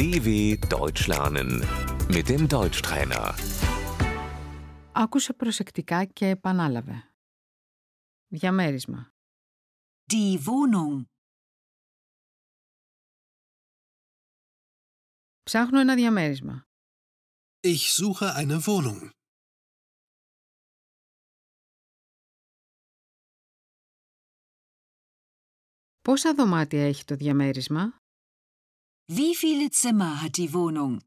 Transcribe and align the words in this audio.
DW 0.00 0.28
Deutsch 0.78 1.06
lernen 1.08 1.50
mit 2.14 2.28
dem 2.28 2.48
Deutschtrainer. 2.48 3.34
Άκουσε 4.92 5.32
προσεκτικά 5.32 6.04
και 6.04 6.26
επανάλαβε. 6.26 7.14
Διαμέρισμα. 8.28 9.12
Die 10.12 10.38
Wohnung. 10.44 11.04
Ψάχνω 15.42 15.80
ένα 15.80 15.94
διαμέρισμα. 15.94 16.64
Ich 17.60 17.92
suche 17.92 18.34
eine 18.34 18.58
Wohnung. 18.66 19.10
Πόσα 26.02 26.34
δωμάτια 26.34 26.86
έχει 26.86 27.04
το 27.04 27.14
διαμέρισμα; 27.14 28.00
Wie 29.09 29.35
viele 29.35 29.69
Zimmer 29.69 30.21
hat 30.21 30.37
die 30.37 30.53
Wohnung? 30.53 31.01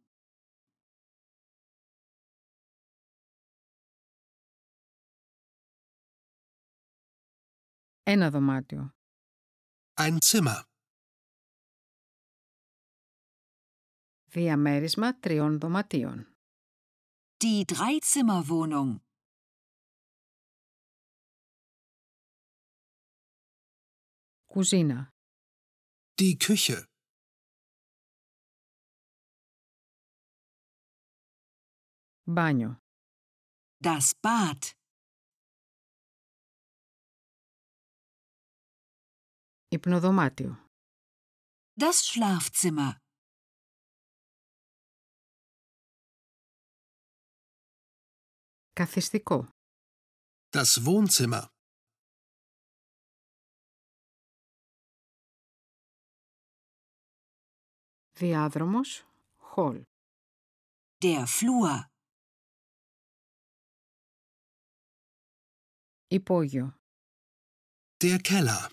Ένα 8.02 8.30
δωμάτιο. 8.30 8.94
Ein 10.00 10.18
Zimmer. 10.20 10.62
Διαμέρισμα 14.30 15.18
τριών 15.18 15.58
δωματίων. 15.58 16.32
Die 17.44 17.64
Dreizimmerwohnung. 17.64 19.00
Κουζίνα. 24.46 25.12
Die 26.20 26.36
Küche. 26.38 26.88
Μπάνιο. 32.25 32.81
Das 33.83 34.11
Bad. 34.21 34.71
Υπνοδωμάτιο. 39.67 40.69
Das 41.79 42.05
Schlafzimmer. 42.05 42.95
Καθιστικό. 48.73 49.47
Das 50.49 50.83
Wohnzimmer. 50.85 51.47
Διάδρομος. 58.13 59.07
Χολ. 59.37 59.83
Der 61.03 61.25
Flur. 61.27 61.92
Υπόγειο. 66.13 66.79
Der 68.03 68.17
Keller. 68.21 68.69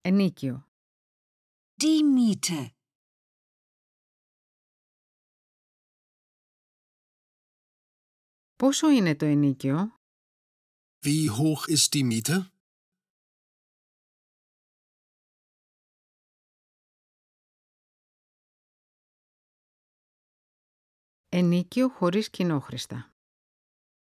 Ενίκιο. 0.00 0.68
Die 1.82 2.02
Miete. 2.16 2.68
Πόσο 8.56 8.90
είναι 8.90 9.16
το 9.16 9.24
ενίκιο? 9.26 10.00
Wie 11.06 11.30
hoch 11.30 11.68
ist 11.68 11.92
die 11.94 12.04
Miete? 12.04 12.53
Ενίκιο 21.36 21.88
χωρίς 21.88 22.30
κοινόχρηστα. 22.30 23.14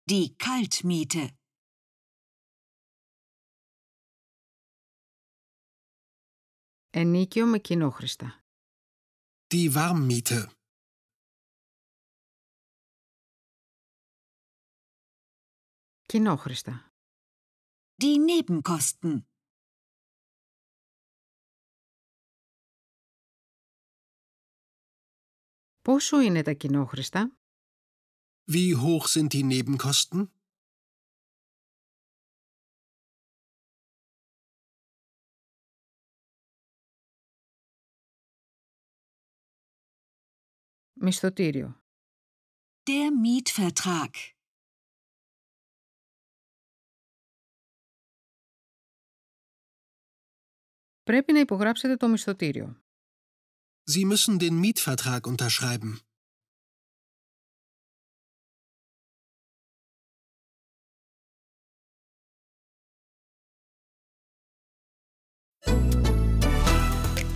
Die 0.10 0.26
Kaltmiete. 0.36 1.28
Ενίκιο 6.90 7.46
με 7.46 7.60
κοινόχρηστα. 7.60 8.44
Die 9.54 9.74
Warmmiete. 9.74 10.48
Κοινόχρηστα. 16.06 16.92
Die 18.02 18.18
Nebenkosten. 18.28 19.35
Πόσο 25.86 26.22
είναι 26.22 26.42
τα 26.42 26.54
κοινόχρηστα; 26.54 27.38
Wie 28.52 28.76
hoch 28.84 29.08
sind 29.08 29.28
die 29.34 29.44
Nebenkosten? 29.44 30.26
Μισθωτήριο. 40.94 41.84
Der 42.84 43.10
Mietvertrag. 43.24 44.10
Πρέπει 51.04 51.34
να 51.34 51.40
υπογράψετε 51.40 51.96
το 51.96 52.08
μισθωτήριο. 52.08 52.85
Sie 53.88 54.06
müssen 54.06 54.40
den 54.40 54.60
Mietvertrag 54.60 55.28
unterschreiben. 55.28 56.02